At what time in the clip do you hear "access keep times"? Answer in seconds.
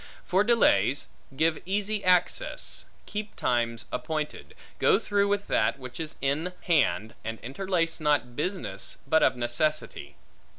2.03-3.85